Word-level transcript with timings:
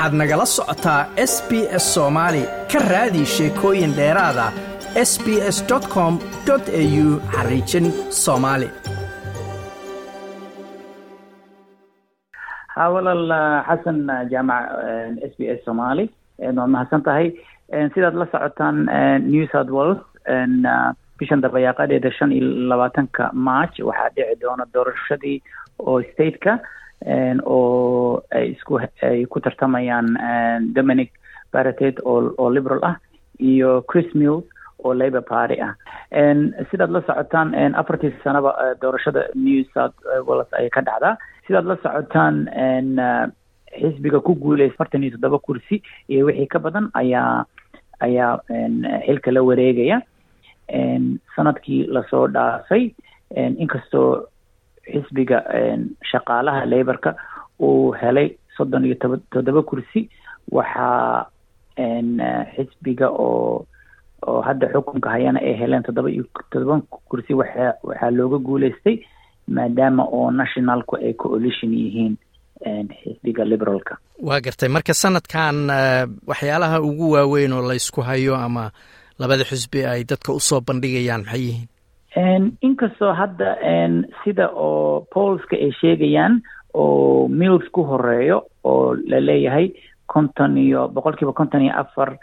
waxaad 0.00 0.14
nagala 0.20 0.46
socotaa 0.56 1.00
s 1.30 1.34
b 1.48 1.50
s 1.82 1.84
soomaali 1.94 2.42
ka 2.72 2.78
raadi 2.92 3.22
sheekooyin 3.36 3.92
dheeraada 3.98 4.46
s 5.10 5.12
b 5.24 5.26
s 5.56 5.58
com 5.94 6.14
au 6.48 7.08
xariijin 7.34 7.86
soomaali 8.24 8.68
ha 12.74 12.84
walaal 12.94 13.26
xasan 13.68 13.98
jaamac 14.32 14.64
s 15.30 15.34
b 15.38 15.40
s 15.58 15.60
somaali 15.68 16.04
waad 16.38 16.68
mahadsan 16.74 17.02
tahay. 17.08 17.28
Sidaad 17.94 18.14
la 18.20 18.26
socotaan 18.32 18.76
new 19.32 19.44
south 19.52 19.70
wales 19.78 20.00
bishan 21.18 21.40
dabayaaqadeeda 21.44 22.10
shan 22.18 22.32
iyo 22.32 22.48
labaatanka 22.72 23.30
march 23.32 23.76
waxaa 23.88 24.08
dhici 24.16 24.40
doona 24.42 24.64
doorashadii 24.74 25.38
oo 25.78 26.00
stateka 26.12 26.52
oo 27.46 28.22
ay 28.32 28.50
isku 28.54 28.78
ay 29.02 29.24
ku 29.26 29.40
tartamayaan 29.40 30.08
dominic 30.74 31.10
baratet 31.52 32.00
oo 32.04 32.34
oo 32.38 32.50
liberal 32.50 32.80
ah 32.82 32.96
iyo 33.40 33.82
chris 33.88 34.08
mills 34.14 34.44
oo 34.84 34.94
labour 34.94 35.22
party 35.22 35.56
ah. 35.60 35.74
Sidaad 36.70 36.90
la 36.90 37.00
socotaan 37.06 37.74
afartii 37.80 38.12
sanaba 38.24 38.52
doorashada 38.82 39.22
new 39.34 39.64
south 39.74 39.94
wales 40.26 40.48
ayay 40.58 40.70
ka 40.70 40.80
dhacdaa. 40.80 41.16
Sidaad 41.46 41.64
la 41.70 41.76
socotaan 41.82 42.36
xisbiga 43.80 44.20
ku 44.20 44.34
guuleysa 44.34 44.74
afartan 44.74 45.02
iyo 45.04 45.14
toddoba 45.16 45.38
kursi 45.38 45.82
iyo 46.08 46.26
wixii 46.26 46.46
ka 46.52 46.58
badan 46.58 46.90
ayaa 47.00 47.44
ayaa 48.00 48.40
xilka 49.06 49.30
la 49.32 49.42
wareegaya. 49.42 50.00
Sanadkii 51.36 51.86
la 51.94 52.02
soo 52.10 52.26
dhaafay 52.28 52.90
inkastoo 53.36 54.26
xisbiga 54.92 55.38
shaqaalaha 56.10 56.64
laborka 56.66 57.10
uu 57.60 57.92
helay 58.00 58.28
soddon 58.56 58.84
iyo 58.84 58.94
toba 58.94 59.16
toddoba 59.32 59.62
kursi. 59.62 60.08
Waxaa 60.50 61.26
xisbiga 62.56 63.08
oo 63.10 63.66
oo 64.26 64.40
hadda 64.46 64.66
xukunka 64.72 65.08
hayana 65.10 65.40
ay 65.40 65.54
heleen 65.60 65.82
toddoba 65.86 66.10
iyo 66.10 66.24
toddoba 66.52 66.80
kursi 67.08 67.32
waxa 67.34 67.74
waxaa 67.88 68.10
looga 68.10 68.38
guuleystay 68.38 68.96
maadaama 69.48 70.04
oo 70.04 70.30
nationalku 70.30 70.96
ay 70.96 71.12
coalition 71.14 71.72
yihiin 71.74 72.14
xisbiga 73.02 73.44
liberalka. 73.44 73.96
Waa 74.22 74.40
gartay. 74.44 74.68
Marka 74.68 74.94
sanadkan 74.94 75.56
waxyaalaha 76.30 76.80
ugu 76.80 77.10
waaweyn 77.14 77.52
oo 77.52 77.62
laysku 77.68 78.00
hayo 78.00 78.34
ama 78.36 78.70
labada 79.18 79.44
xisbi 79.44 79.84
ay 79.84 80.04
dadka 80.04 80.32
u 80.32 80.40
soo 80.40 80.60
bandhigayaan 80.60 81.22
maxay 81.24 81.40
yihiin 81.46 81.68
inkastoo 82.60 83.12
hadda 83.12 83.56
sida 84.24 84.48
oo 84.54 85.06
polska 85.14 85.56
ay 85.56 85.72
sheegayaan 85.80 86.40
oo 86.74 87.28
mills 87.28 87.68
ku 87.72 87.82
horeeyo 87.84 88.42
oo 88.64 88.94
la 89.06 89.20
leeyahay 89.20 89.70
konton 90.06 90.58
iyo 90.58 90.88
boqol 90.88 91.14
kiiba 91.16 91.32
konton 91.32 91.62
iyo 91.62 91.74
afar 91.78 92.18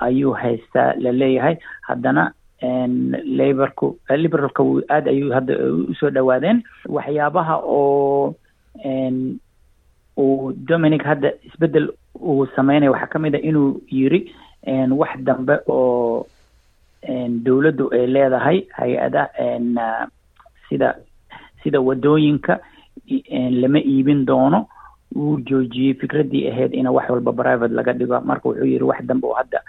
ayuu 0.00 0.32
haystaa 0.32 0.92
la 0.98 1.12
leeyahay. 1.12 1.56
Haddana 1.88 2.32
laborku 3.24 3.96
liberalka 4.16 4.62
aad 4.90 5.08
ayuu 5.08 5.32
hadda 5.32 5.54
u 5.90 5.94
soo 5.94 6.10
dhawaadeen. 6.10 6.62
Waxyaabaha 6.88 7.56
oo 7.64 8.34
uu 10.18 10.52
dominic 10.68 11.02
hadda 11.04 11.32
isbeddel 11.46 11.88
uu 12.20 12.46
sameynaya 12.56 12.90
waxaa 12.92 13.06
ka 13.12 13.18
mid 13.18 13.34
a 13.34 13.38
inuu 13.38 13.80
yiri 13.90 14.32
wax 14.90 15.16
dambe 15.24 15.58
oo 15.68 16.26
dowladdu 17.44 17.88
ay 17.92 18.06
leedahay 18.06 18.58
hay'ada 18.78 19.22
sida 20.68 20.94
sida 21.62 21.80
waddooyinka 21.80 22.58
lama 23.62 23.78
iibin 23.80 24.24
doono. 24.26 24.66
Wuu 25.16 25.40
joojiyey 25.40 25.94
fikraddii 26.00 26.48
ahayd 26.50 26.74
in 26.74 26.86
wax 26.86 27.08
walba 27.10 27.32
private 27.32 27.72
laga 27.72 27.92
dhigo. 27.92 28.20
Marka 28.20 28.48
wuxuu 28.48 28.66
yiri 28.68 28.84
wax 28.84 29.00
dambe 29.08 29.26
oo 29.26 29.34
hadda 29.34 29.62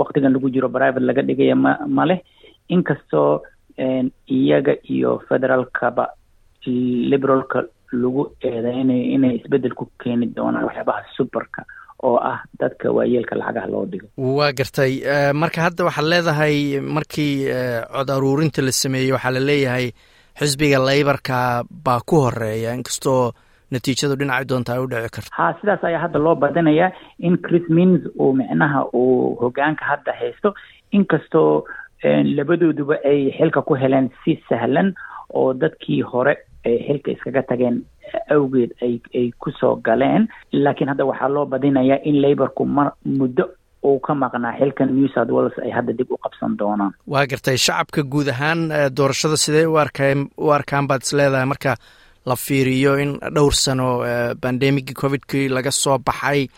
waktigan 0.00 0.32
lagu 0.32 0.50
jiro 0.50 0.68
private 0.68 1.04
laga 1.04 1.22
dhigaya 1.22 1.54
ma 1.56 1.76
ma 1.86 2.04
leh. 2.06 2.20
Inkastoo 2.68 3.42
iyaga 4.26 4.74
iyo 4.88 5.18
federaalkaba 5.28 6.08
liberalka 6.66 7.64
lagu 7.92 8.32
eedeynayo 8.40 9.04
inay 9.14 9.36
isbeddel 9.36 9.74
ku 9.74 9.86
keeni 10.02 10.26
doonaan 10.36 10.64
waxyaabaha 10.64 11.04
superka 11.16 11.64
oo 12.02 12.16
ah 12.16 12.38
dadka 12.60 12.90
waayeelka 12.92 13.34
lacagaha 13.36 13.66
loo 13.72 13.84
dhigo. 13.86 14.06
Waa 14.16 14.52
gartay. 14.52 14.92
Marka 15.34 15.60
hadda 15.66 15.84
waxaad 15.88 16.06
leedahay 16.12 16.80
markii 16.80 17.34
cod 17.96 18.10
aruurinta 18.10 18.62
la 18.62 18.72
sameeyey 18.72 19.12
waxaa 19.16 19.34
la 19.36 19.40
leeyahay 19.50 19.86
xisbiga 20.40 20.78
laybarka 20.78 21.64
baa 21.84 22.00
ku 22.06 22.16
horreeya. 22.24 22.74
Inkastoo 22.78 23.32
natiijadu 23.70 24.16
dhinacay 24.20 24.44
doonta 24.50 24.72
ay 24.74 24.80
u 24.84 24.86
dhici 24.92 25.10
karto. 25.14 25.30
Ha 25.38 25.54
sidaas 25.60 25.82
ayaa 25.84 26.02
hadda 26.06 26.18
loo 26.18 26.34
badinayaa 26.42 26.90
in 27.18 27.36
chris 27.44 27.66
mins 27.68 28.00
uu 28.20 28.32
micnaha 28.32 28.84
uu 28.94 29.34
hogaanka 29.42 29.84
hadda 29.84 30.12
haysto. 30.20 30.54
Inkastoo 30.92 31.64
labadooduba 32.38 32.96
ay 33.04 33.30
xilka 33.38 33.62
ku 33.62 33.74
heleen 33.74 34.10
si 34.24 34.38
sahlan 34.48 34.94
oo 35.34 35.52
dadkii 35.54 36.02
hore 36.02 36.34
ay 36.70 36.78
xilka 36.86 37.10
iskaga 37.14 37.42
tageen 37.50 37.76
awgeed 38.34 38.70
ay 38.84 38.94
ay 39.18 39.26
ku 39.42 39.50
soo 39.60 39.74
galeen. 39.86 40.28
Laakiin 40.52 40.88
hadda 40.92 41.04
waxaa 41.10 41.28
loo 41.34 41.46
badinayaa 41.52 42.00
in 42.08 42.16
laborku 42.24 42.64
mar 42.76 42.88
muddo 43.18 43.44
uu 43.88 43.98
ka 44.06 44.12
maqnaa 44.14 44.54
xilkan 44.60 44.88
new 44.96 45.08
south 45.14 45.30
wales 45.36 45.56
ay 45.64 45.70
hadda 45.76 45.92
dib 45.98 46.10
u 46.12 46.16
qabsan 46.24 46.56
doonaan. 46.58 46.92
Waa 47.12 47.26
gartay 47.30 47.56
shacabka 47.66 48.02
guud 48.12 48.28
ahaan 48.34 48.60
doorashada 48.96 49.36
sidee 49.44 49.66
u 49.66 49.76
arkeen 49.84 50.28
u 50.44 50.50
arkaan 50.58 50.86
baad 50.88 51.02
is 51.06 51.12
leedahay? 51.18 51.46
Marka 51.52 51.76
la 52.28 52.36
fiiriyo 52.36 52.92
in 53.02 53.12
dhowr 53.34 53.54
sano 53.64 53.88
bandemigii 54.42 54.94
covidkii 55.02 55.46
laga 55.56 55.70
soo 55.82 55.98
baxay 55.98 56.48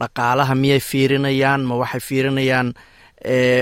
dhaqaalaha 0.00 0.54
miyay 0.62 0.80
fiirinayaan 0.90 1.62
ma 1.68 1.74
waxay 1.82 2.00
fiirinayaan 2.08 2.68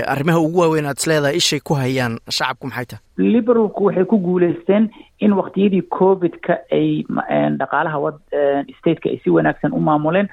arrimaha 0.07 0.39
ugu 0.39 0.59
waaweyn 0.59 0.85
aad 0.85 0.97
is 0.97 1.07
leedahay 1.07 1.35
ishay 1.37 1.59
ku 1.59 1.73
hayaan 1.73 2.17
shacabku 2.29 2.67
maxay 2.67 2.85
tahay? 2.85 3.03
Liberalku 3.17 3.85
waxay 3.87 4.05
ku 4.05 4.17
guuleysteen 4.19 4.89
in 5.19 5.33
waktiyadii 5.33 5.81
covidka 5.89 6.57
ay 6.71 7.03
dhaqaalaha 7.59 7.99
wad 8.05 8.17
stateka 8.79 9.09
ay 9.09 9.19
si 9.23 9.29
wanaagsan 9.29 9.71
u 9.73 9.79
maamuleen 9.79 10.27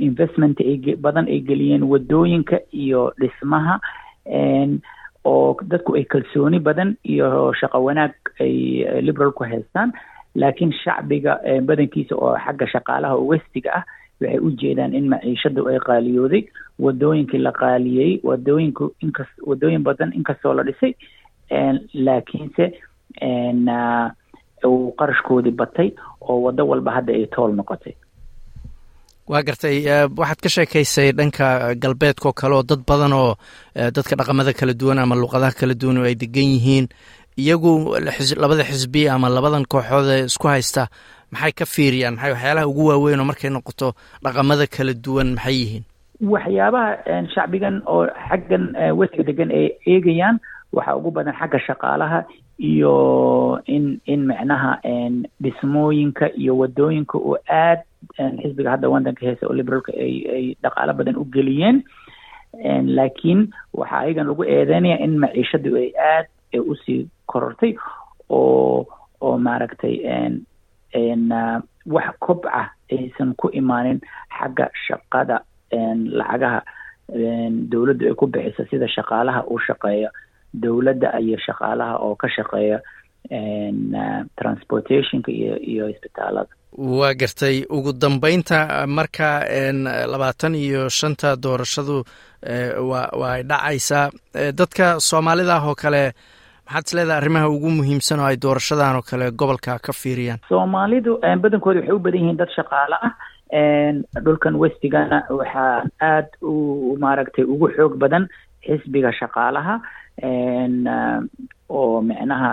investment 0.00 0.60
ay 0.60 0.96
badan 0.96 1.26
ay 1.26 1.40
geliyeen 1.40 1.82
waddooyinka 1.82 2.60
iyo 2.72 3.12
dhismaha 3.20 3.80
oo 5.24 5.56
dadku 5.64 5.96
ay 5.96 6.04
kalsooni 6.04 6.58
badan 6.60 6.96
iyo 7.04 7.52
shaqo 7.60 7.78
wanaag 7.84 8.12
ay 8.40 8.84
liberalku 9.02 9.44
haystaan. 9.44 9.92
Laakiin 10.34 10.72
shacbiga 10.84 11.38
badankiisa 11.62 12.14
oo 12.14 12.34
xagga 12.44 12.66
shaqaalaha 12.66 13.16
westiga 13.16 13.70
ah 13.78 13.84
waxay 14.20 14.38
u 14.46 14.50
jeedaan 14.60 14.94
in 14.94 15.08
maciishadu 15.12 15.68
ay 15.68 15.78
qaaliyooday 15.88 16.42
wadooyinkii 16.78 17.38
la 17.46 17.52
qaaliyey 17.52 18.20
wadooyinku 18.28 18.84
inkas 19.04 19.28
wadooyin 19.46 19.82
badan 19.82 20.12
inkastoo 20.18 20.54
la 20.54 20.62
dhisay 20.62 20.92
laakiinse 22.06 22.64
uu 24.66 24.92
qarashkoodii 24.98 25.50
batay 25.60 25.90
oo 26.20 26.40
waddo 26.44 26.66
walba 26.68 26.90
hadda 26.96 27.12
ay 27.12 27.26
tool 27.34 27.52
noqotay. 27.54 27.92
Waa 29.28 29.42
gartay 29.42 29.76
waxaad 30.16 30.40
ka 30.44 30.48
sheekaysay 30.48 31.12
dhanka 31.12 31.74
galbeedka 31.82 32.28
oo 32.28 32.32
kale 32.32 32.54
oo 32.54 32.62
dad 32.62 32.80
badan 32.88 33.12
oo 33.12 33.36
dadka 33.74 34.16
dhaqamada 34.16 34.52
kala 34.52 34.72
duwan 34.74 34.98
ama 34.98 35.14
luqadaha 35.16 35.52
kala 35.60 35.74
duwan 35.74 35.98
oo 36.00 36.04
ay 36.08 36.14
degan 36.14 36.48
yihiin 36.54 36.86
iyagu 37.36 37.72
labada 38.42 38.64
xisbi 38.70 39.08
ama 39.08 39.28
labadan 39.28 39.64
kooxood 39.72 40.06
ee 40.14 40.24
isku 40.30 40.46
haysta 40.48 40.86
maxay 41.32 41.52
ka 41.52 41.64
fiiriyaan? 41.74 42.14
Maxay 42.14 42.32
waxyaalaha 42.32 42.66
ugu 42.70 42.82
waaweyn 42.90 43.20
oo 43.20 43.26
markay 43.30 43.50
noqoto 43.50 43.88
dhaqamada 44.24 44.66
kala 44.66 44.92
duwan 45.04 45.34
maxay 45.34 45.56
yihiin? 45.60 45.84
Waxyaabaha 46.34 46.90
shacbigan 47.34 47.82
oo 47.86 48.06
xaggan 48.28 48.64
wesiga 48.98 49.22
degan 49.28 49.50
ay 49.50 49.66
eegayaan 49.86 50.36
waxaa 50.72 50.96
ugu 50.98 51.10
badan 51.10 51.34
xagga 51.40 51.58
shaqaalaha 51.66 52.18
iyo 52.58 52.94
in 53.66 53.98
in 54.06 54.20
micnaha 54.30 54.78
dhismooyinka 55.42 56.26
iyo 56.38 56.52
waddooyinka 56.60 57.18
oo 57.18 57.34
aad 57.50 57.80
xisbiga 58.42 58.70
hadda 58.78 58.88
wadanka 58.88 59.26
heesa 59.26 59.46
oo 59.46 59.54
liberalka 59.58 59.90
ay 60.04 60.14
ay 60.36 60.44
dhaqaalo 60.62 60.92
badan 60.98 61.16
u 61.18 61.24
geliyeen. 61.34 61.82
Laakiin 62.96 63.50
waxaa 63.74 64.00
ayagan 64.06 64.26
lagu 64.30 64.42
eedeynaya 64.46 65.02
in 65.04 65.18
maciishadu 65.18 65.74
ay 65.82 65.88
aad 65.98 66.26
u 66.54 66.74
sii 66.86 67.06
korortay 67.34 67.72
oo 68.30 68.86
oo 69.26 69.36
maaragtay 69.46 69.96
wax 71.94 72.06
kobca 72.24 72.70
aysan 72.96 73.34
ku 73.40 73.46
imaanin 73.60 73.98
xagga 74.38 74.66
shaqada 74.86 75.36
lacagaha 76.18 76.60
dowladdu 77.72 78.04
ay 78.10 78.14
ku 78.20 78.26
bixisa 78.26 78.64
sida 78.70 78.88
shaqaalaha 78.96 79.40
uu 79.52 79.60
shaqeeya 79.66 80.08
dowladda 80.62 81.08
iyo 81.20 81.36
shaqaalaha 81.46 81.94
oo 82.06 82.14
ka 82.22 82.28
shaqeeya 82.36 82.78
transportationka 84.40 85.30
iyo 85.32 85.56
iyo 85.72 85.84
isbitaalada 85.90 86.48
waa 86.78 87.14
gartay 87.14 87.64
ugu 87.70 87.92
dambeynta 87.92 88.86
marka 88.86 89.28
labaatan 90.12 90.54
iyo 90.54 90.88
shanta 90.88 91.36
doorashadu 91.36 92.04
wa 92.90 93.00
waa 93.20 93.32
ay 93.36 93.42
dhacaysaa 93.42 94.10
dadka 94.58 95.00
soomaalida 95.00 95.54
ah 95.56 95.66
oo 95.68 95.74
kale 95.74 96.12
maxaad 96.66 96.84
is 96.86 96.94
leedahay 96.96 97.18
arrimaha 97.20 97.48
ugu 97.56 97.70
muhiimsan 97.78 98.20
oo 98.20 98.26
ay 98.30 98.36
doorashadan 98.44 98.96
oo 98.96 99.02
kale 99.10 99.30
gobolka 99.40 99.78
ka 99.78 99.92
fiiriyaan. 99.92 100.40
Soomaalidu 100.48 101.18
badankooda 101.42 101.80
waxay 101.80 101.94
u 101.96 101.98
badan 102.06 102.20
yihiin 102.20 102.36
dad 102.40 102.50
shaqaale 102.56 102.96
ah 103.06 103.12
dhulkan 104.24 104.54
westigana 104.62 105.18
waxaa 105.38 105.84
aad 106.00 106.28
u 106.42 106.96
maaragtay 107.04 107.44
ugu 107.44 107.68
xoog 107.76 107.94
badan 108.02 108.28
xisbiga 108.66 109.10
shaqaalaha 109.20 109.74
oo 111.68 112.00
micnaha 112.08 112.52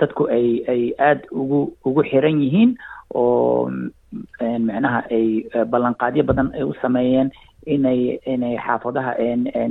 dadku 0.00 0.22
ay 0.36 0.46
ay 0.72 0.82
aada 0.98 1.24
ugu 1.32 1.60
ugu 1.84 2.02
xiran 2.10 2.40
yihiin 2.44 2.76
oo 3.14 3.70
micnaha 4.66 5.00
ay 5.16 5.26
ballanqaadyo 5.72 6.22
badan 6.30 6.48
ay 6.54 6.62
u 6.62 6.74
sameeyeen 6.82 7.30
inay 7.66 8.18
inay 8.26 8.56
xaafadaha 8.66 9.12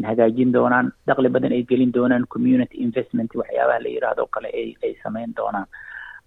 hagaajin 0.10 0.52
doonaan 0.54 0.92
daqli 1.08 1.30
badan 1.30 1.52
ay 1.58 1.64
gelin 1.70 1.92
doonaan 1.98 2.26
community 2.34 2.78
investment 2.88 3.32
waxyaabaha 3.42 3.80
la 3.84 3.90
yidhaahdo 3.96 4.26
kale 4.36 4.50
ay 4.62 4.70
ay 4.84 4.94
sameyn 5.04 5.34
doonaan. 5.38 5.68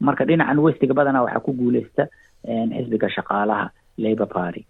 Marka 0.01 0.25
dhinacan 0.29 0.59
westiga 0.67 0.95
badanaa 0.95 1.23
waxaa 1.27 1.41
ku 1.47 1.53
guuleysta 1.61 2.07
xisbiga 2.77 3.09
shaqaalaha 3.17 3.71
labor 3.99 4.27
party. 4.37 4.63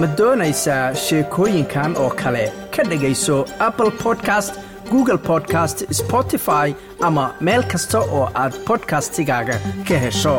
Ma 0.00 0.06
doonaysaa 0.18 0.94
sheekooyinkan 1.04 1.96
oo 2.04 2.10
kale? 2.22 2.44
Ka 2.76 2.82
dhegayso 2.90 3.36
apple 3.68 3.90
podcast 4.04 4.54
google 4.90 5.18
podcast 5.30 5.78
spotify 6.00 6.68
ama 7.08 7.24
meel 7.40 7.62
kasta 7.72 7.98
oo 8.18 8.24
aad 8.42 8.54
podcastigaaga 8.68 9.56
ka 9.88 9.96
hesho 10.04 10.36